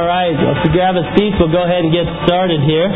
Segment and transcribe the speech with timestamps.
[0.00, 2.88] All right, if you grab a seat, we'll go ahead and get started here.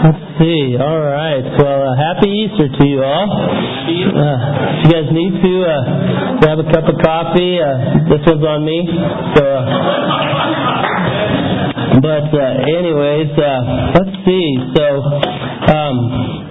[0.00, 0.80] Let's see.
[0.80, 1.44] All right.
[1.60, 3.28] Well, uh, happy Easter to you all.
[3.28, 8.48] Uh, if you guys need to uh, grab a cup of coffee, uh, this one's
[8.48, 8.88] on me.
[9.36, 9.60] So, uh,
[12.00, 13.28] but uh, anyways,
[13.92, 14.56] let's see.
[14.72, 15.04] So.
[15.68, 16.41] Um,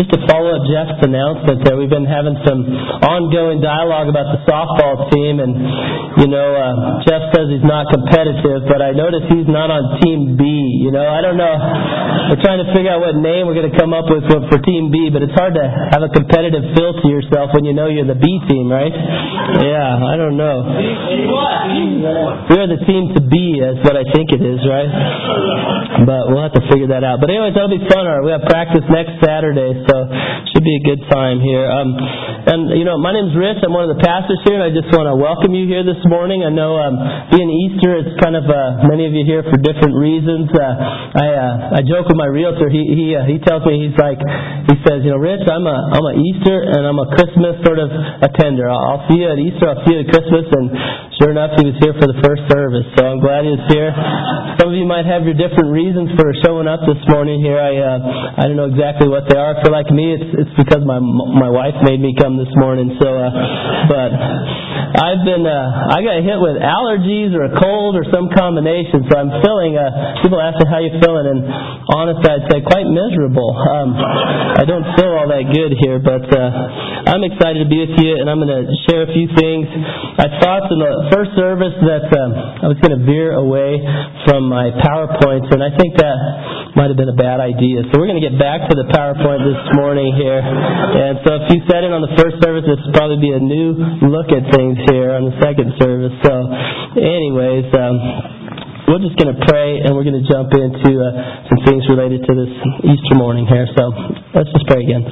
[0.00, 2.64] just to follow up Jeff's announcement there, we've been having some
[3.04, 5.52] ongoing dialogue about the softball team, and
[6.24, 10.40] you know, uh, Jeff says he's not competitive, but I notice he's not on Team
[10.40, 10.48] B.
[10.80, 11.52] You know, I don't know.
[12.32, 14.56] We're trying to figure out what name we're going to come up with for, for
[14.64, 17.92] Team B, but it's hard to have a competitive feel to yourself when you know
[17.92, 18.94] you're the B team, right?
[19.60, 20.64] Yeah, I don't know.
[22.48, 24.88] We're the team to be, is what I think it is, right?
[26.06, 27.20] But we'll have to figure that out.
[27.20, 28.06] But anyways, that'll be fun.
[28.24, 29.89] We have practice next Saturday, so
[30.52, 31.66] should be a good time here.
[31.68, 33.62] Um, and you know, my name's Rich.
[33.62, 36.00] I'm one of the pastors here, and I just want to welcome you here this
[36.08, 36.42] morning.
[36.42, 36.94] I know um,
[37.30, 40.50] being Easter, it's kind of uh, many of you here for different reasons.
[40.52, 42.68] Uh, I uh, I joke with my realtor.
[42.68, 44.18] He he uh, he tells me he's like
[44.68, 47.80] he says, you know, Rich, I'm a I'm a Easter and I'm a Christmas sort
[47.80, 47.88] of
[48.24, 48.68] attender.
[48.68, 49.64] I'll, I'll see you at Easter.
[49.70, 50.66] I'll see you at Christmas, and
[51.20, 52.88] sure enough, he was here for the first service.
[52.98, 53.92] So I'm glad he was here.
[54.58, 57.56] Some of you might have your different reasons for showing up this morning here.
[57.56, 59.56] I uh, I don't know exactly what they are.
[59.64, 62.92] For like me, it's it's because my my wife made me come this morning.
[63.00, 63.32] So, uh,
[63.88, 64.12] but
[65.00, 69.08] I've been uh, I got hit with allergies or a cold or some combination.
[69.08, 69.80] So I'm feeling.
[69.80, 71.40] Uh, people ask me how you feeling, and
[71.94, 73.54] honestly, I'd say quite miserable.
[73.56, 77.96] Um, I don't feel all that good here, but uh, I'm excited to be with
[77.96, 79.64] you, and I'm going to share a few things.
[80.20, 83.78] I thought in the first service that um, I was going to veer away
[84.26, 86.16] from my PowerPoints, and I think that
[86.76, 87.86] might have been a bad idea.
[87.90, 90.40] So we're going to get back to the PowerPoint this morning here.
[90.40, 93.42] And so if you sat in on the first service, this will probably be a
[93.42, 93.76] new
[94.08, 96.14] look at things here on the second service.
[96.24, 96.34] So,
[96.96, 97.96] anyways, um,
[98.90, 102.26] we're just going to pray and we're going to jump into uh, some things related
[102.26, 102.52] to this
[102.90, 103.68] Easter morning here.
[103.78, 103.94] So
[104.34, 105.06] let's just pray again.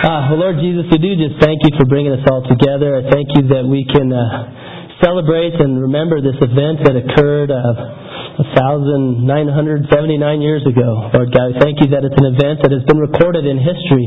[0.00, 3.02] Ah, well, Lord Jesus, we do just thank you for bringing us all together.
[3.02, 7.52] I thank you that we can uh, celebrate and remember this event that occurred.
[7.52, 11.10] Uh, 1,979 years ago.
[11.10, 14.06] Lord God, we thank you that it's an event that has been recorded in history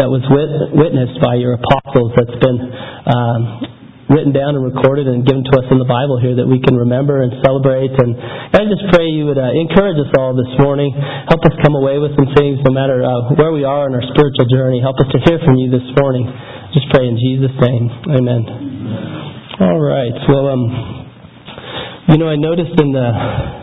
[0.00, 2.58] that was wit- witnessed by your apostles, that's been
[3.06, 3.62] um,
[4.10, 6.74] written down and recorded and given to us in the Bible here that we can
[6.74, 7.94] remember and celebrate.
[7.94, 8.18] And
[8.58, 10.90] I just pray you would uh, encourage us all this morning.
[11.30, 14.02] Help us come away with some things no matter uh, where we are in our
[14.10, 14.82] spiritual journey.
[14.82, 16.26] Help us to hear from you this morning.
[16.74, 17.86] Just pray in Jesus' name.
[18.18, 18.42] Amen.
[19.62, 20.18] All right.
[20.26, 20.66] Well, um,
[22.10, 23.59] you know, I noticed in the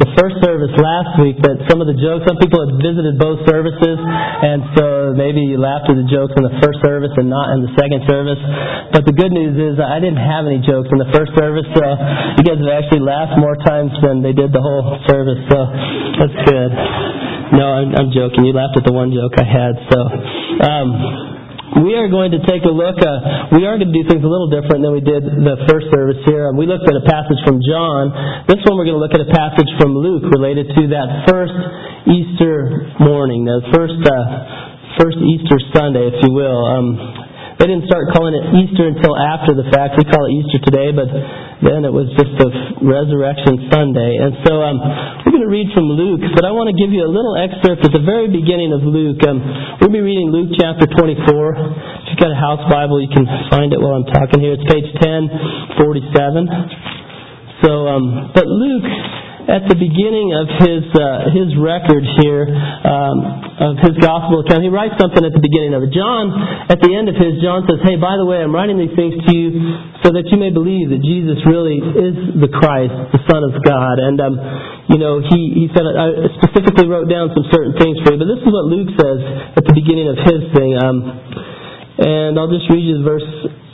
[0.00, 3.44] the first service last week that some of the jokes, some people had visited both
[3.44, 7.52] services, and so maybe you laughed at the jokes in the first service and not
[7.52, 8.40] in the second service.
[8.96, 11.84] But the good news is I didn't have any jokes in the first service, so
[12.40, 15.58] you guys have actually laughed more times than they did the whole service, so
[16.16, 16.70] that's good.
[17.60, 18.48] No, I'm, I'm joking.
[18.48, 20.00] You laughed at the one joke I had, so.
[20.64, 21.29] Um,
[21.78, 22.98] we are going to take a look.
[22.98, 25.86] Uh, we are going to do things a little different than we did the first
[25.94, 26.50] service here.
[26.50, 28.10] We looked at a passage from John.
[28.50, 31.54] This one we're going to look at a passage from Luke related to that first
[32.10, 36.58] Easter morning, the first uh, first Easter Sunday, if you will.
[36.58, 37.29] Um,
[37.60, 40.00] they didn't start calling it Easter until after the fact.
[40.00, 41.12] We call it Easter today, but
[41.60, 42.48] then it was just a
[42.80, 44.16] Resurrection Sunday.
[44.16, 44.80] And so um,
[45.20, 47.84] we're going to read from Luke, but I want to give you a little excerpt
[47.84, 49.20] at the very beginning of Luke.
[49.28, 49.44] Um,
[49.76, 51.20] we'll be reading Luke chapter 24.
[51.20, 54.56] If you've got a house Bible, you can find it while I'm talking here.
[54.56, 57.60] It's page 1047.
[57.60, 58.88] So, um, but Luke
[59.50, 63.18] at the beginning of his uh, his record here um,
[63.58, 65.90] of his gospel account, he writes something at the beginning of it.
[65.90, 66.30] John,
[66.70, 69.18] at the end of his, John says, "Hey, by the way, I'm writing these things
[69.18, 69.50] to you
[70.06, 73.98] so that you may believe that Jesus really is the Christ, the Son of God."
[73.98, 74.34] And um,
[74.86, 78.30] you know, he he said, I specifically wrote down some certain things for you, but
[78.30, 79.20] this is what Luke says
[79.58, 80.78] at the beginning of his thing.
[80.78, 80.96] Um,
[82.00, 83.28] and I'll just read you verse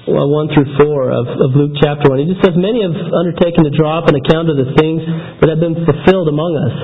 [0.07, 2.23] well, 1 through 4 of, of Luke chapter 1.
[2.23, 5.03] He just says, Many have undertaken to draw up an account of the things
[5.43, 6.75] that have been fulfilled among us,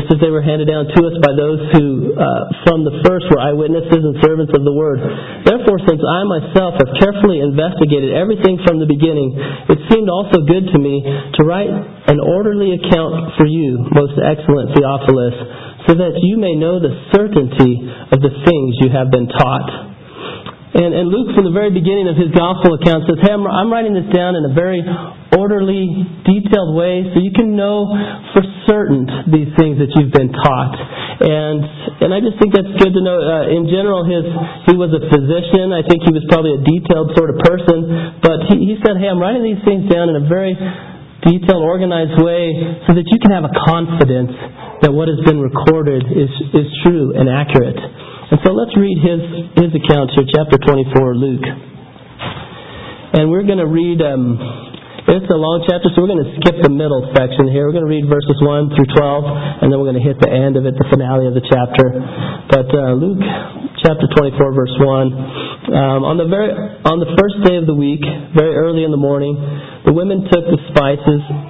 [0.00, 2.24] just as they were handed down to us by those who uh,
[2.64, 4.96] from the first were eyewitnesses and servants of the word.
[5.44, 9.36] Therefore, since I myself have carefully investigated everything from the beginning,
[9.68, 14.72] it seemed also good to me to write an orderly account for you, most excellent
[14.72, 15.36] Theophilus,
[15.84, 17.76] so that you may know the certainty
[18.08, 19.99] of the things you have been taught.
[20.70, 23.74] And, and Luke, from the very beginning of his gospel account, says, Hey, I'm, I'm
[23.74, 24.78] writing this down in a very
[25.34, 27.90] orderly, detailed way so you can know
[28.30, 30.74] for certain these things that you've been taught.
[31.26, 31.58] And,
[32.06, 33.18] and I just think that's good to know.
[33.18, 34.22] Uh, in general, his,
[34.70, 35.74] he was a physician.
[35.74, 38.22] I think he was probably a detailed sort of person.
[38.22, 40.54] But he, he said, Hey, I'm writing these things down in a very
[41.26, 44.32] detailed, organized way so that you can have a confidence
[44.86, 47.76] that what has been recorded is, is true and accurate.
[48.30, 49.20] And so let's read his,
[49.58, 51.42] his account here, chapter 24, Luke.
[53.18, 54.38] And we're going to read, um,
[55.10, 57.66] it's a long chapter, so we're going to skip the middle section here.
[57.66, 60.30] We're going to read verses 1 through 12, and then we're going to hit the
[60.30, 61.90] end of it, the finale of the chapter.
[62.54, 63.18] But uh, Luke
[63.82, 65.74] chapter 24, verse 1.
[65.74, 66.54] Um, on, the very,
[66.86, 68.06] on the first day of the week,
[68.38, 69.34] very early in the morning,
[69.82, 71.49] the women took the spices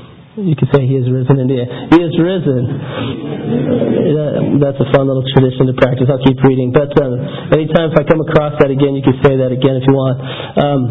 [0.39, 1.67] You could say he is risen indeed.
[1.91, 2.63] He is risen.
[4.63, 6.07] That's a fun little tradition to practice.
[6.07, 6.71] I'll keep reading.
[6.71, 7.19] But um,
[7.51, 10.17] anytime if I come across that again, you can say that again if you want.
[10.55, 10.81] Um,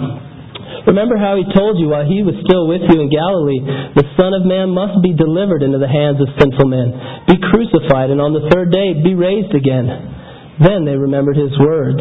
[0.87, 3.61] Remember how he told you while he was still with you in Galilee,
[4.01, 8.09] the Son of Man must be delivered into the hands of sinful men, be crucified,
[8.09, 9.85] and on the third day be raised again.
[10.57, 12.01] Then they remembered his words.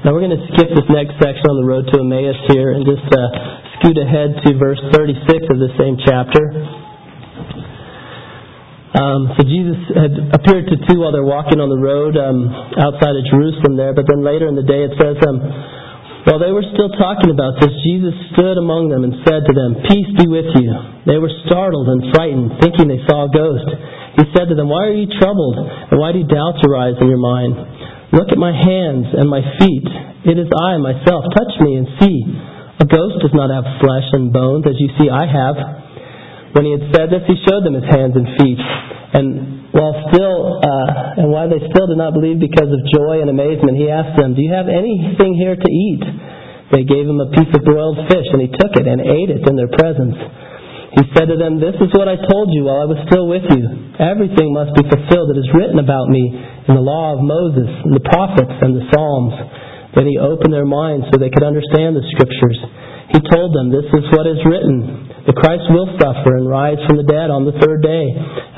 [0.00, 2.88] Now we're going to skip this next section on the road to Emmaus here and
[2.88, 3.20] just uh,
[3.76, 5.12] scoot ahead to verse 36
[5.52, 6.40] of the same chapter.
[8.96, 12.48] Um, so Jesus had appeared to two while they're walking on the road um,
[12.80, 15.36] outside of Jerusalem there, but then later in the day it says, um,
[16.24, 19.84] while they were still talking about this, Jesus stood among them and said to them,
[19.84, 20.68] Peace be with you.
[21.04, 23.68] They were startled and frightened, thinking they saw a ghost.
[24.16, 27.20] He said to them, Why are you troubled, and why do doubts arise in your
[27.20, 27.79] mind?
[28.10, 29.86] Look at my hands and my feet.
[30.26, 31.30] It is I myself.
[31.30, 32.18] Touch me and see.
[32.82, 35.56] A ghost does not have flesh and bones, as you see I have.
[36.58, 38.58] When he had said this, he showed them his hands and feet.
[39.14, 39.26] And
[39.70, 43.78] while still, uh, and while they still did not believe because of joy and amazement,
[43.78, 46.02] he asked them, "Do you have anything here to eat?"
[46.74, 49.46] They gave him a piece of broiled fish, and he took it and ate it
[49.46, 50.14] in their presence.
[50.90, 53.46] He said to them, This is what I told you while I was still with
[53.54, 53.62] you.
[54.02, 56.34] Everything must be fulfilled that is written about me
[56.66, 59.34] in the law of Moses, and the prophets, and the Psalms.
[59.94, 62.58] Then he opened their minds so they could understand the Scriptures.
[63.14, 65.10] He told them, This is what is written.
[65.30, 68.06] The Christ will suffer and rise from the dead on the third day,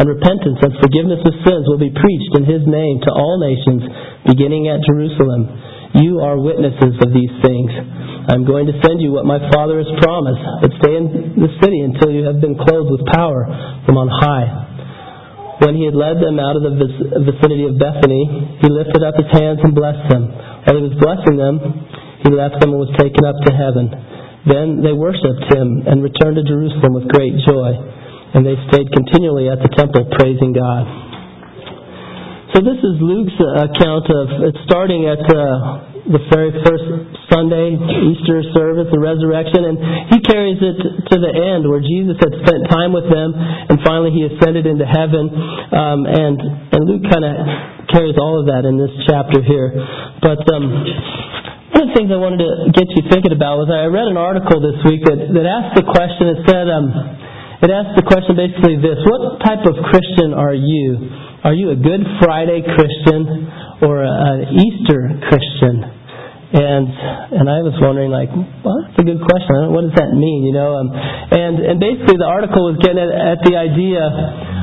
[0.01, 3.85] and repentance and forgiveness of sins will be preached in His name to all nations,
[4.25, 5.72] beginning at Jerusalem.
[5.93, 7.69] You are witnesses of these things.
[8.33, 11.85] I'm going to send you what my Father has promised, but stay in the city
[11.85, 13.45] until you have been clothed with power
[13.85, 14.63] from on high.
[15.61, 16.75] When he had led them out of the
[17.23, 20.33] vicinity of Bethany, he lifted up his hands and blessed them.
[20.65, 21.61] While he was blessing them,
[22.25, 23.91] he left them and was taken up to heaven.
[24.47, 27.75] Then they worshipped him and returned to Jerusalem with great joy.
[28.33, 31.02] And they stayed continually at the temple praising God.
[32.53, 34.29] So this is Luke's account of
[34.69, 36.85] starting at uh, the very first
[37.33, 39.81] Sunday, Easter service, the resurrection, and
[40.13, 44.13] he carries it to the end where Jesus had spent time with them, and finally
[44.13, 45.33] he ascended into heaven.
[45.33, 46.37] Um, and
[46.77, 47.33] and Luke kind of
[47.89, 49.73] carries all of that in this chapter here.
[50.21, 50.65] But um,
[51.73, 54.21] one of the things I wanted to get you thinking about was I read an
[54.21, 56.93] article this week that, that asked the question, it said, um,
[57.65, 61.32] it asked the question basically this, what type of Christian are you?
[61.43, 63.51] Are you a Good Friday Christian
[63.83, 65.83] or an Easter Christian?
[66.55, 66.87] And
[67.35, 68.31] and I was wondering, like,
[68.63, 69.75] well, that's a good question.
[69.75, 70.79] What does that mean, you know?
[70.79, 74.07] Um, and and basically, the article was getting at, at the idea: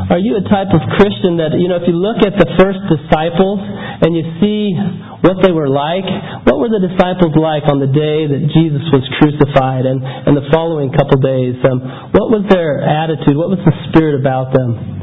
[0.08, 2.80] Are you a type of Christian that you know, if you look at the first
[2.88, 3.60] disciples
[4.00, 4.72] and you see
[5.20, 6.08] what they were like,
[6.48, 10.48] what were the disciples like on the day that Jesus was crucified and and the
[10.48, 11.60] following couple days?
[11.60, 11.84] Um,
[12.16, 13.36] what was their attitude?
[13.36, 15.00] What was the spirit about them?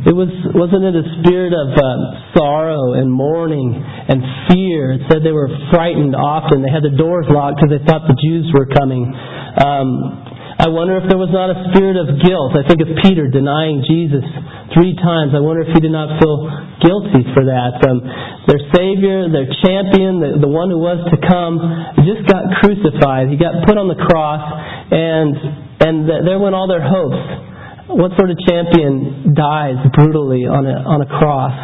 [0.00, 1.84] It was wasn't it a spirit of uh,
[2.32, 4.96] sorrow and mourning and fear?
[4.96, 6.64] It said they were frightened often.
[6.64, 9.12] They had the doors locked because they thought the Jews were coming.
[9.60, 10.24] Um,
[10.56, 12.56] I wonder if there was not a spirit of guilt.
[12.56, 14.24] I think of Peter denying Jesus
[14.72, 15.36] three times.
[15.36, 16.48] I wonder if he did not feel
[16.80, 17.84] guilty for that.
[17.84, 18.00] Um,
[18.48, 21.60] their Savior, their champion, the, the one who was to come,
[22.08, 23.28] just got crucified.
[23.28, 24.44] He got put on the cross,
[24.88, 25.36] and
[25.84, 27.49] and there went all their hopes
[27.96, 31.56] what sort of champion dies brutally on a on a cross?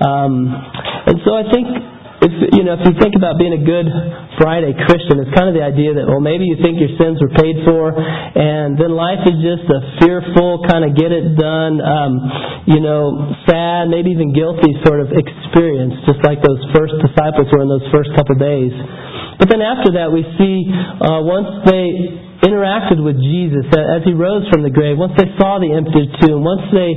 [0.00, 0.48] Um,
[1.08, 1.66] and so I think
[2.16, 3.88] if you know if you think about being a good
[4.40, 7.32] Friday Christian, it's kind of the idea that well maybe you think your sins were
[7.32, 12.12] paid for, and then life is just a fearful kind of get it done, um,
[12.68, 17.60] you know, sad, maybe even guilty sort of experience, just like those first disciples were
[17.60, 18.72] in those first couple days.
[19.36, 24.44] But then after that, we see uh, once they interacted with Jesus as he rose
[24.52, 26.92] from the grave, once they saw the empty tomb, once they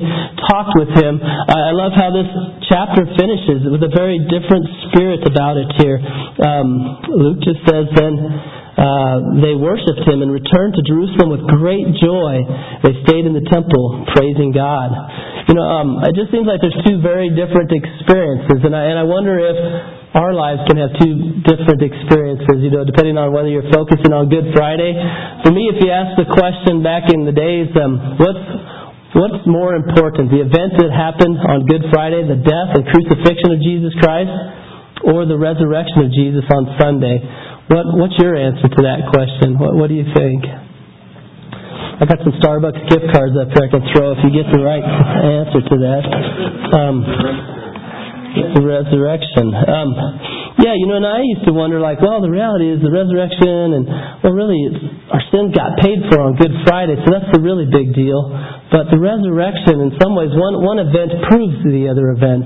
[0.49, 2.27] talked with him, I love how this
[2.67, 5.99] chapter finishes with a very different spirit about it here.
[6.43, 8.13] Um, Luke just says then,
[8.79, 12.47] uh, they worshipped him and returned to Jerusalem with great joy.
[12.87, 14.95] They stayed in the temple praising God.
[15.51, 18.95] You know, um, it just seems like there's two very different experiences, and I, and
[18.95, 19.57] I wonder if
[20.15, 24.31] our lives can have two different experiences, you know, depending on whether you're focusing on
[24.31, 24.95] Good Friday.
[25.43, 28.45] For me, if you ask the question back in the days, um, what's
[29.13, 33.59] what's more important, the event that happened on Good Friday, the death and crucifixion of
[33.59, 34.31] Jesus Christ,
[35.03, 37.17] or the resurrection of Jesus on Sunday?
[37.69, 39.57] What what's your answer to that question?
[39.61, 40.41] What what do you think?
[41.99, 44.63] I got some Starbucks gift cards up here I can throw if you get the
[44.63, 46.03] right answer to that.
[46.73, 46.95] Um,
[48.55, 49.51] the resurrection.
[49.53, 49.89] Um,
[50.63, 53.73] yeah, you know, and I used to wonder, like, well, the reality is the resurrection,
[53.79, 53.83] and
[54.21, 54.59] well, really,
[55.11, 58.21] our sins got paid for on Good Friday, so that's the really big deal.
[58.69, 62.45] But the resurrection, in some ways, one one event proves the other event.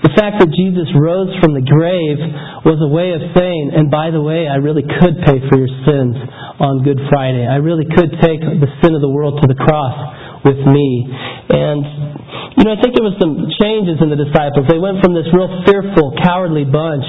[0.00, 2.18] The fact that Jesus rose from the grave
[2.64, 5.68] was a way of saying, and by the way, I really could pay for your
[5.84, 6.16] sins
[6.56, 7.44] on Good Friday.
[7.44, 9.96] I really could take the sin of the world to the cross
[10.44, 11.04] with me.
[11.52, 11.84] And,
[12.56, 14.64] you know, I think there was some changes in the disciples.
[14.72, 17.04] They went from this real fearful, cowardly bunch,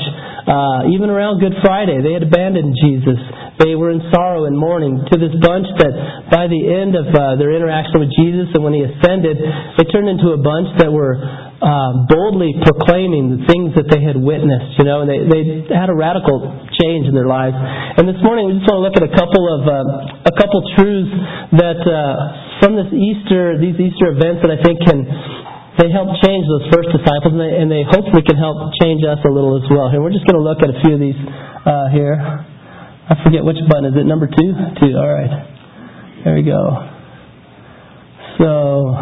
[0.51, 2.03] uh, even around Good Friday.
[2.03, 3.19] They had abandoned Jesus.
[3.61, 5.93] They were in sorrow and mourning to this bunch that
[6.33, 9.37] by the end of uh, their interaction with Jesus and when he ascended,
[9.77, 11.15] they turned into a bunch that were
[11.61, 15.93] uh, boldly proclaiming the things that they had witnessed, you know, and they, they had
[15.93, 16.41] a radical
[16.81, 17.53] change in their lives.
[17.53, 20.57] And this morning we just want to look at a couple of uh, a couple
[20.73, 21.13] truths
[21.61, 25.05] that uh, from this Easter these Easter events that I think can
[25.77, 29.21] they help change those first disciples, and they, and they hopefully can help change us
[29.23, 29.87] a little as well.
[29.87, 32.17] Here we're just going to look at a few of these uh, here.
[32.17, 34.09] I forget which button is it.
[34.09, 34.49] Number two,
[34.81, 34.97] two.
[34.97, 36.89] All right, there we go.
[38.41, 38.97] So,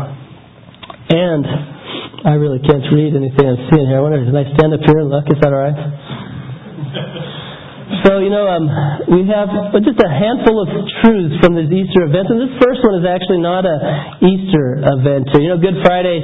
[1.10, 1.79] and
[2.20, 4.00] I really can't read anything I'm seeing here.
[4.00, 5.24] I wonder, can I stand up here and look?
[5.32, 5.80] Is that all right?
[8.06, 8.70] So, you know, um,
[9.10, 9.50] we have
[9.82, 10.70] just a handful of
[11.02, 12.30] truths from these Easter events.
[12.30, 15.26] And this first one is actually not a Easter event.
[15.34, 16.22] You know, Good Friday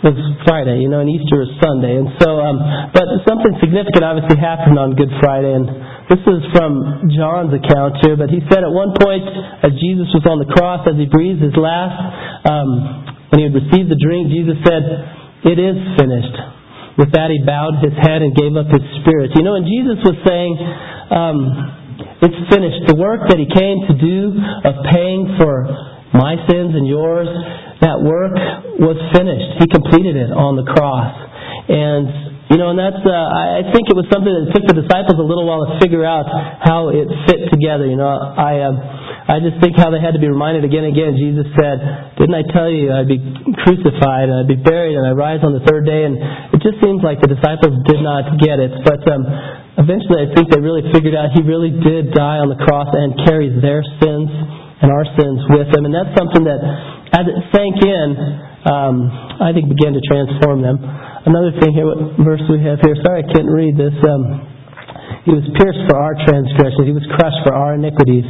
[0.00, 0.16] was
[0.48, 2.00] Friday, you know, and Easter is Sunday.
[2.00, 2.56] And so, um,
[2.96, 5.52] but something significant obviously happened on Good Friday.
[5.52, 5.68] And
[6.08, 8.16] this is from John's account here.
[8.16, 9.28] But he said at one point,
[9.60, 12.00] as Jesus was on the cross, as he breathed his last,
[12.48, 12.68] um,
[13.28, 14.82] when he had received the drink, Jesus said,
[15.44, 16.36] it is finished.
[16.96, 19.34] With that, he bowed his head and gave up his spirit.
[19.34, 20.52] You know, and Jesus was saying,
[21.10, 21.36] um,
[22.22, 22.86] it's finished.
[22.86, 24.32] The work that he came to do
[24.64, 25.66] of paying for
[26.14, 27.26] my sins and yours,
[27.82, 28.38] that work
[28.78, 29.58] was finished.
[29.58, 31.12] He completed it on the cross.
[31.68, 35.16] And you know, and that's, uh, I think it was something that took the disciples
[35.16, 36.28] a little while to figure out
[36.60, 37.88] how it fit together.
[37.88, 40.92] You know, I, uh, I just think how they had to be reminded again and
[40.92, 41.16] again.
[41.16, 41.80] Jesus said,
[42.20, 43.16] Didn't I tell you I'd be
[43.64, 46.04] crucified and I'd be buried and I'd rise on the third day?
[46.04, 46.20] And
[46.52, 48.84] it just seems like the disciples did not get it.
[48.84, 49.24] But um,
[49.80, 53.16] eventually I think they really figured out he really did die on the cross and
[53.24, 54.28] carries their sins
[54.84, 55.88] and our sins with him.
[55.88, 56.60] And that's something that,
[57.16, 58.08] as it sank in,
[58.68, 59.08] um,
[59.40, 60.76] I think began to transform them.
[61.24, 63.96] Another thing here, what verse we have here, sorry I can't read this.
[64.04, 64.52] Um,
[65.24, 66.84] he was pierced for our transgressions.
[66.84, 68.28] He was crushed for our iniquities.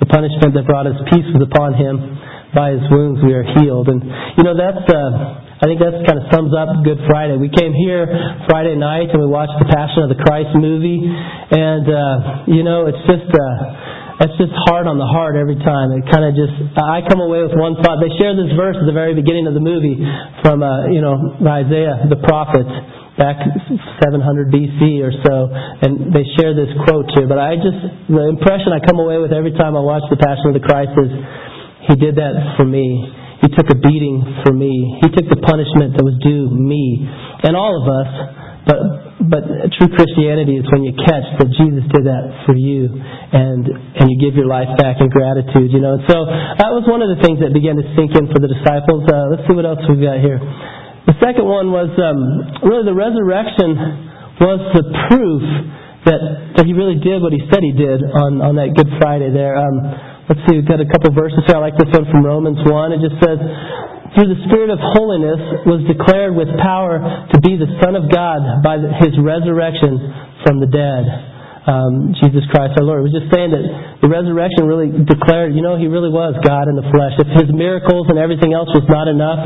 [0.00, 2.18] The punishment that brought us peace was upon him.
[2.54, 3.90] By his wounds we are healed.
[3.90, 3.98] And
[4.38, 7.34] you know that's uh, I think that kind of sums up Good Friday.
[7.34, 8.06] We came here
[8.46, 12.86] Friday night and we watched the Passion of the Christ movie, and uh, you know
[12.86, 13.26] it's just.
[13.26, 15.90] Uh, it's just hard on the heart every time.
[15.90, 17.98] It kind of just, I come away with one thought.
[17.98, 19.98] They share this verse at the very beginning of the movie
[20.46, 22.66] from, uh, you know, Isaiah the prophet
[23.18, 23.42] back
[24.02, 27.26] 700 BC or so, and they share this quote here.
[27.26, 27.78] But I just,
[28.10, 30.94] the impression I come away with every time I watch The Passion of the Christ
[30.94, 31.10] is,
[31.90, 32.86] He did that for me.
[33.42, 34.98] He took a beating for me.
[35.02, 37.02] He took the punishment that was due me
[37.42, 38.43] and all of us.
[38.64, 38.80] But
[39.28, 39.44] but
[39.76, 44.16] true Christianity is when you catch that Jesus did that for you, and and you
[44.16, 45.68] give your life back in gratitude.
[45.68, 48.24] You know, and so that was one of the things that began to sink in
[48.32, 49.04] for the disciples.
[49.04, 50.40] Uh, let's see what else we've got here.
[51.04, 53.76] The second one was um, really the resurrection
[54.40, 55.44] was the proof
[56.08, 56.20] that
[56.56, 59.60] that he really did what he said he did on on that Good Friday there.
[59.60, 59.76] Um,
[60.24, 61.60] let's see, we've got a couple verses here.
[61.60, 62.96] I like this one from Romans one.
[62.96, 63.36] It just says
[64.14, 68.62] through the Spirit of holiness, was declared with power to be the Son of God
[68.62, 69.98] by his resurrection
[70.46, 71.34] from the dead.
[71.64, 73.00] Um, Jesus Christ our Lord.
[73.00, 73.64] It was just saying that
[74.04, 77.16] the resurrection really declared, you know, He really was God in the flesh.
[77.16, 79.40] If His miracles and everything else was not enough,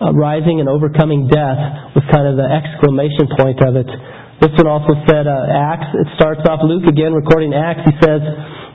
[0.00, 3.84] uh, rising and overcoming death was kind of the exclamation point of it.
[4.40, 5.92] This one also said uh, Acts.
[5.92, 7.84] It starts off Luke again recording Acts.
[7.84, 8.24] He says,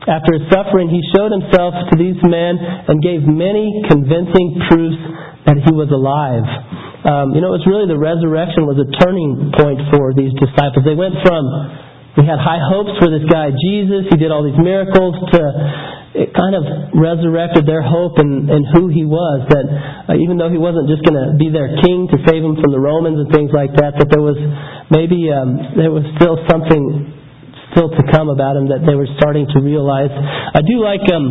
[0.06, 5.02] after his suffering, he showed himself to these men and gave many convincing proofs
[5.50, 6.46] that he was alive.
[7.06, 10.82] Um, you know, it's really the resurrection was a turning point for these disciples.
[10.86, 11.42] They went from
[12.16, 14.08] we had high hopes for this guy Jesus.
[14.08, 15.40] He did all these miracles to
[16.16, 16.64] it kind of
[16.96, 19.44] resurrected their hope in, in who he was.
[19.52, 22.56] That uh, even though he wasn't just going to be their king to save them
[22.56, 24.40] from the Romans and things like that, that there was
[24.88, 27.15] maybe um, there was still something
[27.76, 30.10] still to come about him that they were starting to realize.
[30.10, 31.28] I do like um,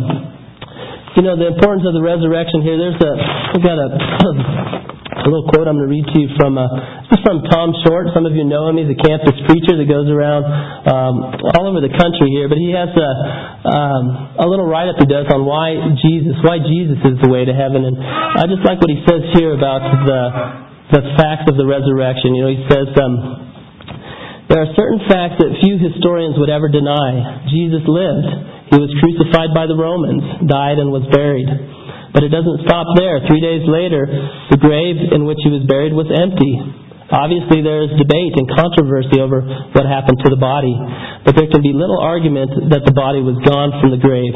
[1.17, 2.77] you know the importance of the resurrection here.
[2.77, 3.11] There's a,
[3.57, 3.89] I've got a
[5.25, 6.69] a little quote I'm going to read to you from uh,
[7.09, 8.13] is from Tom Short.
[8.13, 8.77] Some of you know him.
[8.77, 10.45] He's a campus preacher that goes around
[10.85, 11.15] um,
[11.57, 12.45] all over the country here.
[12.45, 13.11] But he has a
[13.65, 14.03] um,
[14.37, 17.55] a little write up he does on why Jesus, why Jesus is the way to
[17.57, 17.89] heaven.
[17.89, 20.21] And I just like what he says here about the
[20.93, 22.37] the facts of the resurrection.
[22.37, 22.87] You know, he says.
[23.01, 23.54] Um,
[24.49, 27.45] there are certain facts that few historians would ever deny.
[27.49, 28.29] Jesus lived.
[28.69, 31.49] He was crucified by the Romans, died, and was buried.
[32.13, 33.25] But it doesn't stop there.
[33.25, 34.05] Three days later,
[34.53, 36.61] the grave in which he was buried was empty.
[37.05, 39.45] Obviously, there is debate and controversy over
[39.77, 40.73] what happened to the body,
[41.21, 44.33] but there can be little argument that the body was gone from the grave.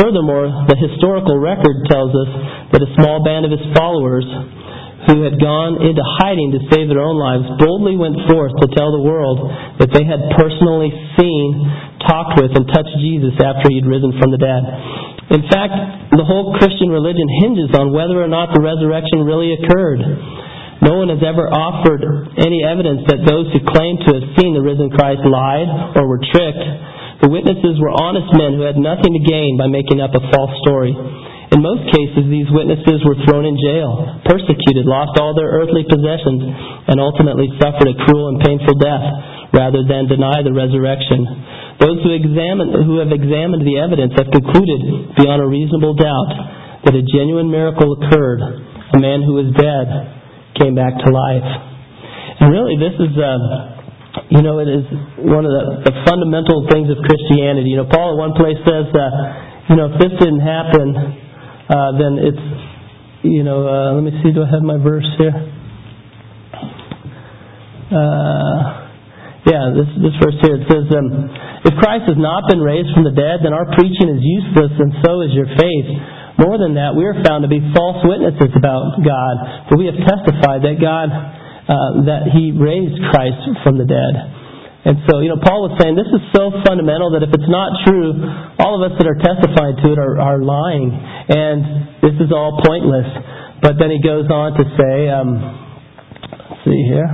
[0.00, 2.30] Furthermore, the historical record tells us
[2.72, 4.24] that a small band of his followers
[5.06, 8.90] who had gone into hiding to save their own lives boldly went forth to tell
[8.90, 9.38] the world
[9.78, 11.46] that they had personally seen,
[12.02, 14.62] talked with, and touched Jesus after he had risen from the dead.
[15.30, 20.02] In fact, the whole Christian religion hinges on whether or not the resurrection really occurred.
[20.82, 22.02] No one has ever offered
[22.38, 26.20] any evidence that those who claim to have seen the risen Christ lied or were
[26.20, 26.66] tricked.
[27.24, 30.52] The witnesses were honest men who had nothing to gain by making up a false
[30.62, 30.92] story.
[31.54, 36.42] In most cases, these witnesses were thrown in jail, persecuted, lost all their earthly possessions,
[36.90, 41.22] and ultimately suffered a cruel and painful death rather than deny the resurrection.
[41.78, 46.98] Those who, examine, who have examined the evidence have concluded beyond a reasonable doubt that
[46.98, 48.42] a genuine miracle occurred.
[48.42, 49.86] A man who was dead
[50.58, 51.48] came back to life.
[52.42, 53.14] And really, this is.
[53.14, 53.76] Uh,
[54.32, 54.82] you know, it is
[55.22, 57.68] one of the, the fundamental things of Christianity.
[57.68, 59.12] You know, Paul at one place says, uh,
[59.68, 61.25] you know, if this didn't happen,
[61.66, 62.46] uh, then it's,
[63.26, 65.34] you know, uh, let me see, do I have my verse here?
[67.86, 68.86] Uh,
[69.46, 71.10] yeah, this, this verse here, it says, um,
[71.66, 74.90] If Christ has not been raised from the dead, then our preaching is useless, and
[75.02, 75.88] so is your faith.
[76.38, 79.34] More than that, we are found to be false witnesses about God,
[79.66, 84.35] for we have testified that God, uh, that He raised Christ from the dead.
[84.86, 87.74] And so, you know, Paul was saying this is so fundamental that if it's not
[87.82, 88.14] true,
[88.62, 90.94] all of us that are testifying to it are, are lying.
[90.94, 93.10] And this is all pointless.
[93.66, 95.42] But then he goes on to say, um,
[96.38, 97.10] let's see here.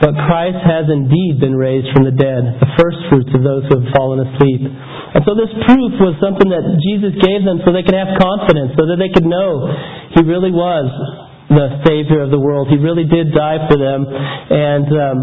[0.00, 3.80] But Christ has indeed been raised from the dead, the first fruits of those who
[3.80, 4.60] have fallen asleep.
[4.60, 8.76] And so this proof was something that Jesus gave them so they could have confidence,
[8.76, 9.72] so that they could know
[10.12, 12.70] He really was the Savior of the world.
[12.70, 15.18] He really did die for them, and um,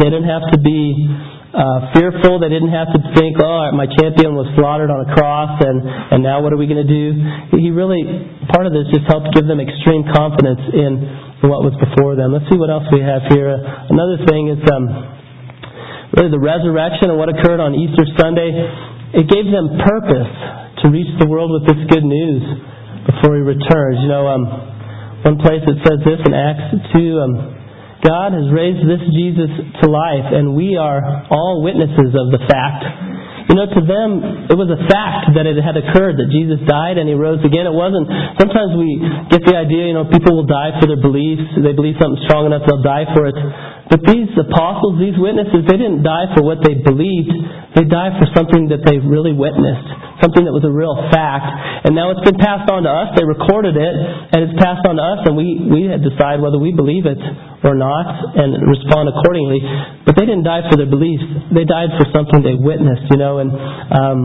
[0.00, 0.96] they didn't have to be
[1.52, 2.40] uh, fearful.
[2.40, 6.24] They didn't have to think, "Oh, my champion was slaughtered on a cross, and and
[6.24, 7.12] now what are we going to do?"
[7.60, 8.00] He really
[8.48, 12.32] part of this just helped give them extreme confidence in what was before them.
[12.32, 13.52] Let's see what else we have here.
[13.52, 14.84] Another thing is um,
[16.16, 18.56] really the resurrection and what occurred on Easter Sunday.
[19.20, 20.32] It gave them purpose
[20.80, 22.40] to reach the world with this good news
[23.04, 24.00] before He returns.
[24.00, 24.24] You know.
[24.24, 24.77] Um,
[25.24, 27.32] one place it says this in Acts 2 um,
[27.98, 29.50] God has raised this Jesus
[29.82, 32.86] to life, and we are all witnesses of the fact.
[33.50, 34.10] You know, to them,
[34.52, 37.64] it was a fact that it had occurred, that Jesus died and he rose again.
[37.64, 38.04] It wasn't,
[38.36, 39.00] sometimes we
[39.32, 41.48] get the idea, you know, people will die for their beliefs.
[41.56, 43.34] They believe something strong enough, they'll die for it.
[43.88, 47.32] But these apostles, these witnesses, they didn't die for what they believed.
[47.72, 49.88] They died for something that they really witnessed,
[50.20, 51.88] something that was a real fact.
[51.88, 53.16] And now it's been passed on to us.
[53.16, 53.94] They recorded it,
[54.34, 57.16] and it's passed on to us, and we, we decide whether we believe it
[57.64, 59.64] or not and respond accordingly.
[60.04, 61.24] But they didn't die for their beliefs.
[61.56, 63.40] They died for something they witnessed, you know.
[63.40, 63.48] And
[63.88, 64.18] um,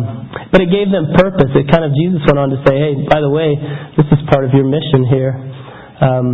[0.52, 1.50] But it gave them purpose.
[1.56, 3.56] It kind of, Jesus went on to say, hey, by the way,
[3.96, 5.34] this is part of your mission here.
[6.04, 6.28] Um,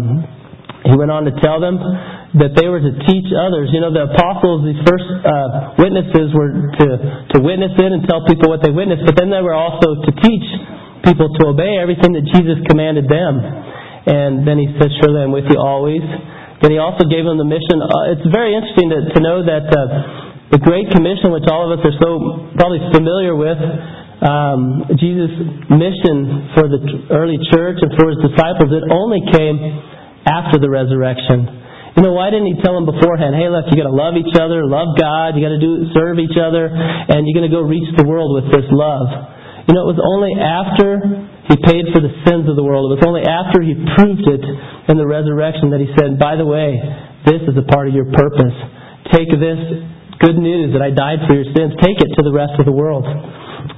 [0.83, 1.79] he went on to tell them
[2.37, 3.73] that they were to teach others.
[3.73, 6.87] You know, the apostles, these first uh, witnesses were to,
[7.33, 10.11] to witness it and tell people what they witnessed, but then they were also to
[10.21, 10.45] teach
[11.01, 13.41] people to obey everything that Jesus commanded them.
[14.05, 16.05] And then he says, Surely I'm with you always,
[16.61, 17.81] Then he also gave them the mission.
[17.81, 19.81] Uh, it's very interesting to, to know that uh,
[20.51, 22.09] the Great Commission, which all of us are so
[22.57, 23.57] probably familiar with,
[24.19, 25.31] um, Jesus'
[25.71, 26.81] mission for the
[27.15, 29.55] early church and for his disciples, it only came
[30.27, 31.47] after the resurrection.
[31.97, 34.36] You know, why didn't he tell them beforehand, hey, look, you got to love each
[34.38, 37.65] other, love God, you got to do serve each other, and you're going to go
[37.65, 39.10] reach the world with this love.
[39.65, 41.02] You know, it was only after
[41.49, 44.43] he paid for the sins of the world, it was only after he proved it
[44.89, 46.78] in the resurrection that he said, by the way,
[47.25, 48.56] this is a part of your purpose.
[49.13, 49.60] Take this
[50.21, 52.75] good news that I died for your sins, take it to the rest of the
[52.75, 53.06] world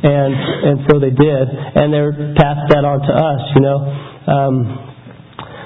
[0.04, 2.02] and and so they did, and they
[2.38, 3.42] passed that on to us.
[3.54, 3.80] You know,
[4.26, 4.56] um,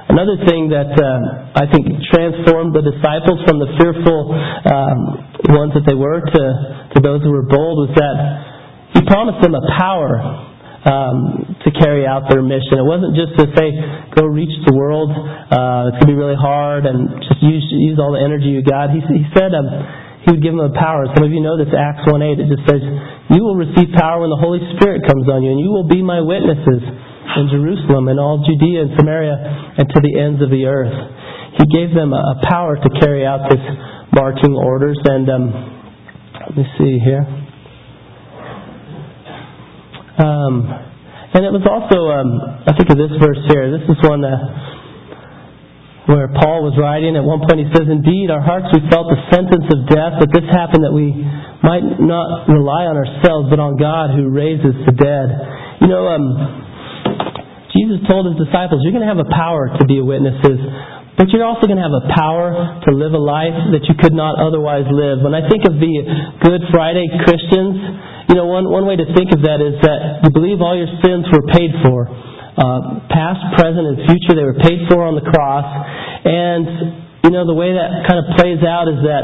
[0.09, 4.99] another thing that uh, I think transformed the disciples from the fearful um,
[5.53, 6.43] ones that they were to
[6.95, 8.17] to those who were bold was that
[8.95, 10.45] he promised them a power
[10.85, 12.77] um, to carry out their mission.
[12.77, 13.73] It wasn't just to say,
[14.13, 15.09] go reach the world.
[15.11, 18.61] Uh, it's going to be really hard and just use use all the energy you
[18.61, 18.93] got.
[18.93, 19.67] He, he said, um,
[20.23, 21.05] he would give them a power.
[21.13, 22.37] Some of you know this Acts 1 8.
[22.37, 22.81] It just says,
[23.33, 26.01] You will receive power when the Holy Spirit comes on you, and you will be
[26.01, 26.81] my witnesses
[27.35, 29.35] in Jerusalem and all Judea and Samaria
[29.77, 30.95] and to the ends of the earth.
[31.59, 33.63] He gave them a power to carry out this
[34.15, 34.99] marching orders.
[35.05, 35.45] And um,
[36.47, 37.23] let me see here.
[40.15, 40.63] Um,
[41.35, 42.31] and it was also, um,
[42.63, 43.67] I think of this verse here.
[43.75, 44.39] This is one that
[46.05, 47.17] where Paul was writing.
[47.17, 50.29] At one point he says, Indeed, our hearts we felt the sentence of death, but
[50.31, 51.11] this happened that we
[51.65, 55.27] might not rely on ourselves, but on God who raises the dead.
[55.81, 56.64] You know, um,
[57.75, 60.57] Jesus told his disciples, You're going to have a power to be witnesses,
[61.19, 64.15] but you're also going to have a power to live a life that you could
[64.15, 65.19] not otherwise live.
[65.19, 65.95] When I think of the
[66.39, 67.75] Good Friday Christians,
[68.31, 70.89] you know, one, one way to think of that is that you believe all your
[71.03, 72.07] sins were paid for
[72.55, 74.33] uh, past, present, and future.
[74.35, 75.67] They were paid for on the cross.
[76.23, 79.23] And, you know, the way that kind of plays out is that,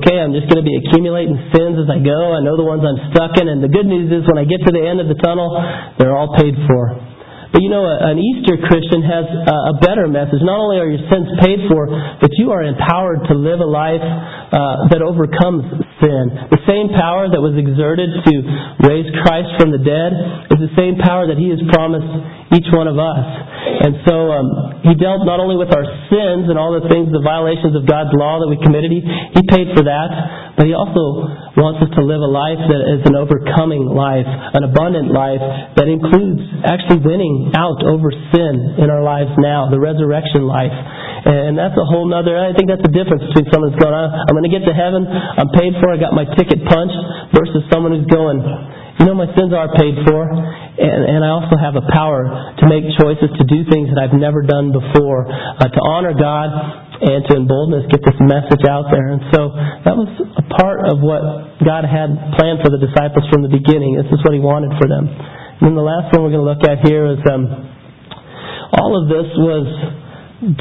[0.00, 2.32] okay, I'm just going to be accumulating sins as I go.
[2.32, 3.46] I know the ones I'm stuck in.
[3.46, 5.52] And the good news is when I get to the end of the tunnel,
[6.00, 7.11] they're all paid for.
[7.52, 10.40] But you know, an Easter Christian has a better message.
[10.40, 11.84] Not only are your sins paid for,
[12.16, 15.68] but you are empowered to live a life uh, that overcomes
[16.00, 16.24] sin.
[16.48, 18.34] The same power that was exerted to
[18.88, 20.16] raise Christ from the dead
[20.48, 22.08] is the same power that He has promised
[22.56, 23.24] each one of us.
[23.84, 24.48] And so um,
[24.88, 28.16] He dealt not only with our sins and all the things, the violations of God's
[28.16, 32.02] law that we committed, He, he paid for that, but He also wants us to
[32.02, 35.42] live a life that is an overcoming life, an abundant life
[35.76, 40.72] that includes actually winning out over sin in our lives now, the resurrection life.
[41.22, 44.34] And that's a whole nother, I think that's the difference between someone who's going, I'm
[44.34, 46.98] going to get to heaven, I'm paid for, I got my ticket punched,
[47.36, 48.42] versus someone who's going,
[48.98, 52.26] you know, my sins are paid for, and, and I also have a power
[52.58, 56.91] to make choices to do things that I've never done before, uh, to honor God
[57.02, 59.10] and to embolden us, get this message out there.
[59.10, 59.50] And so
[59.82, 60.06] that was
[60.38, 61.22] a part of what
[61.66, 63.98] God had planned for the disciples from the beginning.
[63.98, 65.10] This is what He wanted for them.
[65.10, 67.50] And then the last one we're going to look at here is um,
[68.78, 69.66] all of this was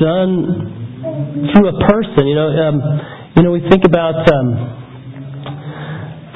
[0.02, 0.34] done
[1.54, 2.26] through a person.
[2.26, 2.78] You know, um,
[3.38, 4.48] you know, we think about um,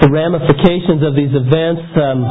[0.06, 1.86] the ramifications of these events.
[1.98, 2.22] Um,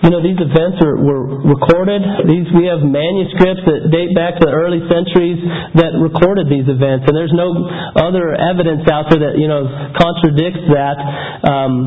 [0.00, 2.00] you know, these events are, were recorded.
[2.24, 5.36] These we have manuscripts that date back to the early centuries
[5.76, 7.52] that recorded these events, and there's no
[8.00, 10.96] other evidence out there that you know contradicts that.
[11.44, 11.84] Um,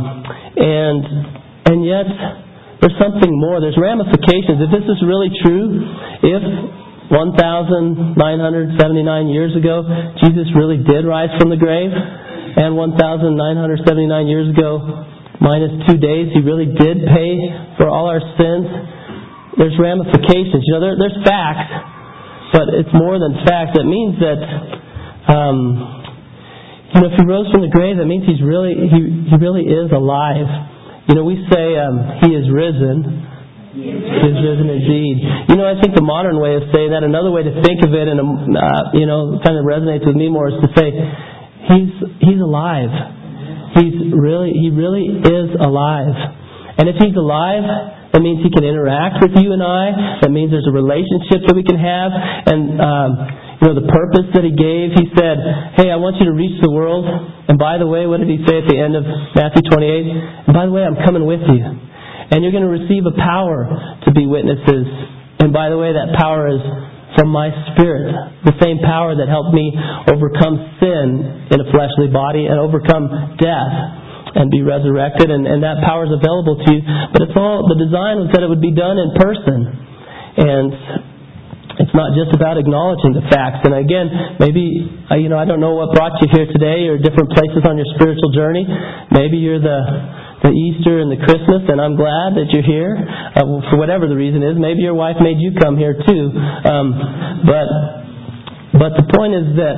[0.54, 1.02] and
[1.74, 2.06] and yet
[2.86, 3.58] there's something more.
[3.58, 4.62] There's ramifications.
[4.62, 5.82] If this is really true,
[6.22, 6.44] if
[7.10, 8.78] 1,979
[9.34, 9.84] years ago
[10.22, 15.10] Jesus really did rise from the grave, and 1,979 years ago,
[15.42, 17.32] minus two days, he really did pay
[17.78, 18.66] for all our sins,
[19.58, 20.62] there's ramifications.
[20.66, 21.70] You know, there, there's facts,
[22.54, 23.78] but it's more than facts.
[23.78, 24.42] It means that,
[25.30, 25.58] um,
[26.94, 29.66] you know, if he rose from the grave, that means he's really, he, he really
[29.66, 30.46] is alive.
[31.10, 33.28] You know, we say um, He is risen.
[33.76, 35.18] He is risen indeed.
[35.50, 37.92] You know, I think the modern way of saying that, another way to think of
[37.92, 40.94] it, and uh, you know, kind of resonates with me more, is to say
[41.74, 42.94] He's He's alive.
[43.76, 46.16] He's really He really is alive.
[46.78, 47.66] And if He's alive,
[48.14, 50.22] that means He can interact with you and I.
[50.22, 52.12] That means there's a relationship that we can have,
[52.50, 52.62] and.
[52.82, 53.12] Um,
[53.64, 54.92] you know, the purpose that he gave.
[54.92, 55.40] He said,
[55.80, 57.08] Hey, I want you to reach the world.
[57.48, 59.08] And by the way, what did he say at the end of
[59.40, 60.52] Matthew 28?
[60.52, 61.64] And by the way, I'm coming with you.
[61.64, 63.72] And you're going to receive a power
[64.04, 64.84] to be witnesses.
[65.40, 66.60] And by the way, that power is
[67.16, 68.14] from my spirit.
[68.46, 69.74] The same power that helped me
[70.10, 73.76] overcome sin in a fleshly body and overcome death
[74.34, 75.30] and be resurrected.
[75.30, 76.82] And, and that power is available to you.
[77.14, 79.60] But it's all, the design was that it would be done in person.
[80.34, 80.70] And
[81.80, 83.66] it's not just about acknowledging the facts.
[83.66, 87.02] And again, maybe uh, you know I don't know what brought you here today, or
[87.02, 88.62] different places on your spiritual journey.
[89.10, 89.82] Maybe you're the
[90.44, 94.20] the Easter and the Christmas, and I'm glad that you're here uh, for whatever the
[94.20, 94.60] reason is.
[94.60, 96.24] Maybe your wife made you come here too,
[96.68, 96.88] um,
[97.48, 97.68] but
[98.76, 99.78] but the point is that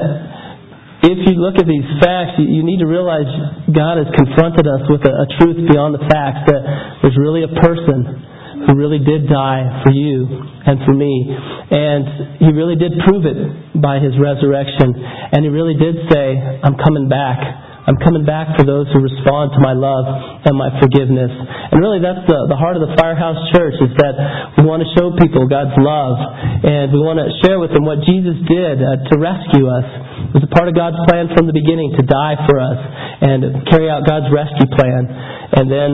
[1.05, 3.29] if you look at these facts, you, you need to realize
[3.69, 6.61] God has confronted us with a, a truth beyond the facts that
[7.05, 8.25] there's really a person
[8.65, 11.29] who really did die for you and for me.
[11.69, 13.37] And he really did prove it
[13.77, 14.95] by his resurrection.
[14.97, 17.37] And he really did say, I'm coming back.
[17.85, 20.09] I'm coming back for those who respond to my love
[20.41, 21.29] and my forgiveness.
[21.29, 24.17] And really that's the, the heart of the Firehouse Church is that
[24.57, 26.17] we want to show people God's love
[26.65, 29.85] and we want to share with them what Jesus did uh, to rescue us.
[30.33, 32.79] It was a part of God's plan from the beginning to die for us
[33.21, 35.05] and carry out God's rescue plan.
[35.53, 35.91] And then,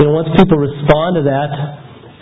[0.00, 1.52] you know, once people respond to that,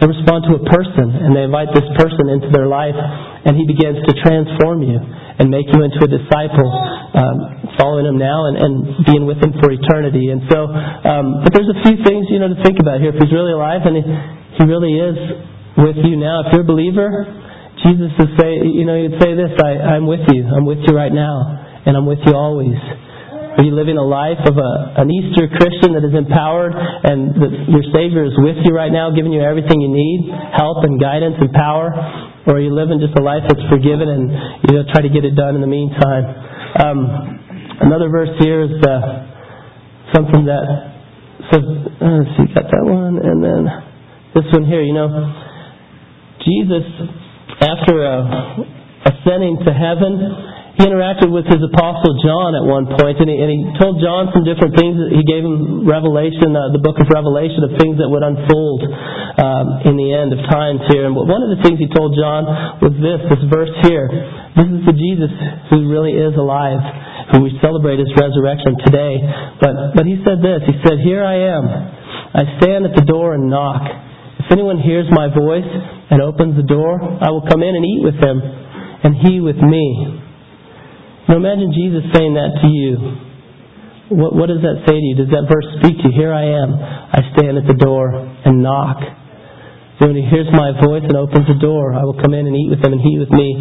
[0.02, 2.98] they respond to a person and they invite this person into their life
[3.42, 6.68] and he begins to transform you and make you into a disciple,
[7.18, 7.36] um,
[7.74, 8.72] following him now and, and
[9.08, 10.30] being with him for eternity.
[10.30, 13.10] And so, um, but there's a few things you know to think about here.
[13.10, 14.04] If he's really alive and he,
[14.60, 15.16] he really is
[15.74, 17.26] with you now, if you're a believer,
[17.82, 20.46] Jesus would say, you know, he'd say this: I, I'm with you.
[20.46, 22.78] I'm with you right now, and I'm with you always.
[23.52, 27.52] Are you living a life of a, an Easter Christian that is empowered and that
[27.68, 31.36] your Savior is with you right now, giving you everything you need, help and guidance
[31.36, 31.92] and power?
[32.46, 34.30] Or you living just a life that's forgiven and
[34.66, 36.26] you know, try to get it done in the meantime?
[36.82, 36.98] Um,
[37.86, 40.64] another verse here is uh, something that
[41.50, 43.62] says, uh, let's see, got that one, and then
[44.34, 45.08] this one here, you know,
[46.42, 46.86] Jesus,
[47.62, 53.28] after uh, ascending to heaven, he interacted with his apostle John at one point, and
[53.28, 54.96] he, and he told John some different things.
[55.12, 58.80] He gave him Revelation, uh, the book of Revelation, of things that would unfold
[59.36, 61.04] um, in the end of times here.
[61.04, 62.48] And one of the things he told John
[62.80, 64.08] was this, this verse here.
[64.56, 65.32] This is the Jesus
[65.76, 66.80] who really is alive,
[67.36, 69.20] who we celebrate his resurrection today.
[69.60, 71.64] But, but he said this, he said, Here I am.
[72.32, 73.84] I stand at the door and knock.
[74.40, 75.68] If anyone hears my voice
[76.08, 79.60] and opens the door, I will come in and eat with him, and he with
[79.60, 80.21] me.
[81.28, 82.92] Now imagine Jesus saying that to you.
[84.12, 85.16] What, what does that say to you?
[85.16, 86.14] Does that verse speak to you?
[86.14, 86.70] Here I am.
[86.76, 89.00] I stand at the door and knock.
[90.00, 92.54] So when he hears my voice and opens the door, I will come in and
[92.58, 93.54] eat with him and he with me.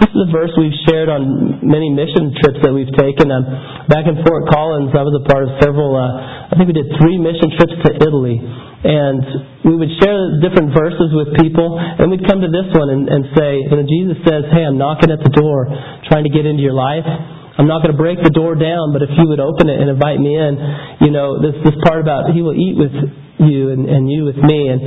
[0.00, 3.30] This is a verse we've shared on many mission trips that we've taken.
[3.30, 3.46] Um,
[3.86, 6.90] back in Fort Collins, I was a part of several, uh, I think we did
[6.98, 8.42] three mission trips to Italy.
[8.84, 13.08] And we would share different verses with people, and we'd come to this one and,
[13.08, 15.72] and say, you know, Jesus says, hey, I'm knocking at the door,
[16.04, 17.08] trying to get into your life.
[17.56, 19.88] I'm not going to break the door down, but if you would open it and
[19.88, 20.52] invite me in,
[21.00, 22.92] you know, this, this part about He will eat with
[23.40, 24.68] you and, and you with me.
[24.68, 24.82] And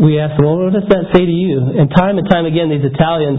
[0.00, 1.78] we asked well, what does that say to you?
[1.78, 3.38] And time and time again, these Italians,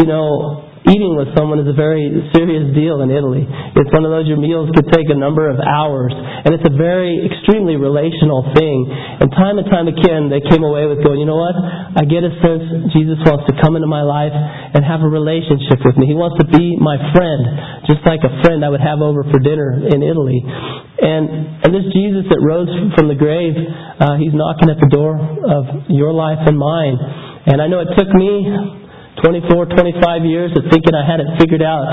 [0.00, 3.46] you know, eating with someone is a very serious deal in Italy.
[3.46, 6.74] It's one of those your meals could take a number of hours, and it's a
[6.74, 8.90] very extremely relational thing.
[8.90, 11.54] And time and time again, they came away with going, you know what?
[11.54, 15.78] I get a sense Jesus wants to come into my life and have a relationship
[15.86, 16.10] with me.
[16.10, 19.38] He wants to be my friend, just like a friend I would have over for
[19.38, 20.42] dinner in Italy.
[20.42, 25.16] And and this Jesus that rose from the grave, uh, he's knocking at the door
[25.16, 26.98] of your life and mine.
[27.46, 28.80] And I know it took me
[29.22, 31.84] 24, 25 years of thinking I had it figured out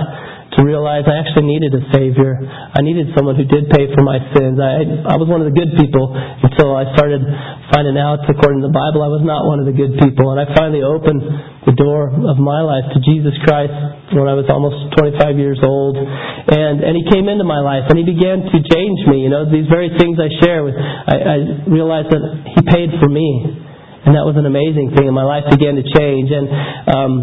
[0.56, 2.40] to realize I actually needed a Savior.
[2.40, 4.58] I needed someone who did pay for my sins.
[4.58, 7.22] I, I was one of the good people until I started
[7.70, 10.32] finding out, according to the Bible, I was not one of the good people.
[10.32, 11.20] And I finally opened
[11.68, 13.76] the door of my life to Jesus Christ
[14.16, 16.00] when I was almost 25 years old.
[16.00, 19.28] And, and He came into my life and He began to change me.
[19.28, 21.36] You know, these very things I share with, I, I
[21.68, 22.24] realized that
[22.56, 23.67] He paid for me.
[24.08, 26.32] And that was an amazing thing, and my life began to change.
[26.32, 26.48] And
[26.88, 27.14] um,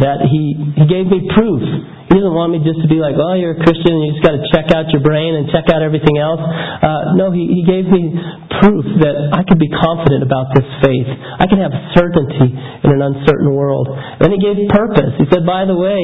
[0.00, 1.62] that he he gave me proof.
[2.10, 4.26] He doesn't want me just to be like, oh, you're a Christian and you just
[4.26, 6.42] got to check out your brain and check out everything else.
[6.42, 8.10] Uh, no, he, he gave me
[8.58, 11.06] proof that I could be confident about this faith.
[11.06, 13.86] I can have certainty in an uncertain world.
[13.94, 15.22] And then he gave purpose.
[15.22, 16.02] He said, by the way,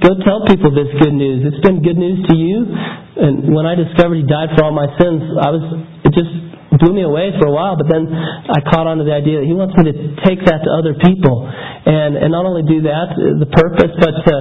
[0.00, 1.44] go tell people this good news.
[1.44, 2.64] It's been good news to you.
[3.20, 5.64] And when I discovered he died for all my sins, I was,
[6.08, 6.32] it just
[6.84, 9.48] blew me away for a while, but then I caught on to the idea that
[9.48, 9.96] he wants me to
[10.28, 11.48] take that to other people.
[11.48, 14.34] And, and not only do that, uh, the purpose, but to,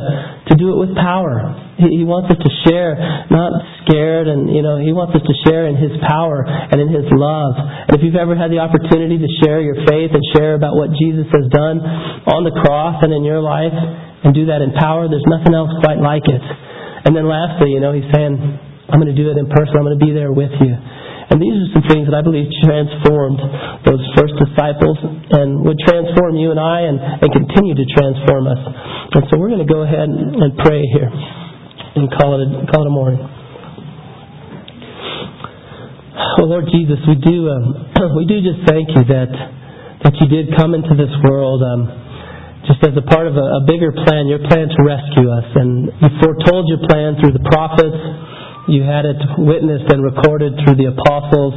[0.51, 1.55] to do it with power.
[1.79, 2.99] He, he wants us to share,
[3.31, 3.51] not
[3.83, 7.07] scared, and, you know, he wants us to share in his power and in his
[7.15, 7.55] love.
[7.87, 10.91] And if you've ever had the opportunity to share your faith and share about what
[10.99, 11.79] Jesus has done
[12.27, 13.75] on the cross and in your life,
[14.23, 16.43] and do that in power, there's nothing else quite like it.
[17.03, 18.39] And then lastly, you know, he's saying,
[18.87, 19.75] I'm going to do it in person.
[19.75, 20.73] I'm going to be there with you.
[21.31, 23.39] And these are some things that I believe transformed
[23.87, 24.97] those first disciples
[25.31, 28.61] and would transform you and I and, and continue to transform us.
[29.15, 32.83] And so we're going to go ahead and pray here and call it a, call
[32.83, 33.23] it a morning.
[36.39, 39.31] Oh Lord Jesus, we do um, we do just thank you that
[40.03, 41.87] that you did come into this world um,
[42.67, 45.87] just as a part of a, a bigger plan, your plan to rescue us, and
[45.87, 47.95] you foretold your plan through the prophets.
[48.63, 51.51] You had it witnessed and recorded through the apostles,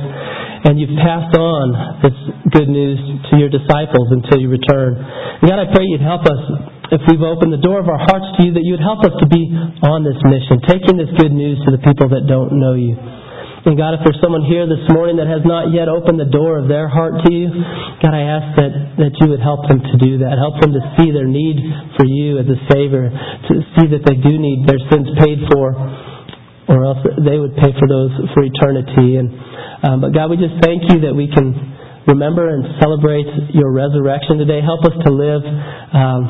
[0.66, 1.64] and you've passed on
[2.02, 2.16] this
[2.50, 2.98] good news
[3.30, 4.98] to your disciples until you return.
[4.98, 6.42] And God, I pray you'd help us
[6.90, 9.26] if we've opened the door of our hearts to you, that you'd help us to
[9.26, 9.50] be
[9.86, 12.98] on this mission, taking this good news to the people that don't know you.
[13.66, 16.62] And God, if there's someone here this morning that has not yet opened the door
[16.62, 17.50] of their heart to you,
[17.98, 20.38] God, I ask that, that you would help them to do that.
[20.38, 21.58] Help them to see their need
[21.98, 25.74] for you as a Savior, to see that they do need their sins paid for,
[26.68, 29.16] or else they would pay for those for eternity.
[29.16, 29.30] And
[29.86, 31.54] um, But God, we just thank you that we can
[32.06, 34.62] remember and celebrate your resurrection today.
[34.62, 35.42] Help us to live,
[35.94, 36.20] um,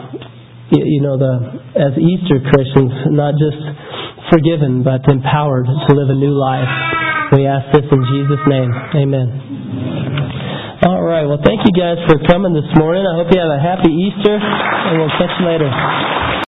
[0.73, 1.33] you know, the
[1.77, 3.61] as Easter Christians, not just
[4.33, 6.69] forgiven, but empowered to live a new life.
[7.33, 8.71] We ask this in Jesus' name.
[9.03, 9.29] Amen.
[10.87, 11.25] All right.
[11.27, 13.03] Well, thank you guys for coming this morning.
[13.03, 16.36] I hope you have a happy Easter, and we'll catch you later.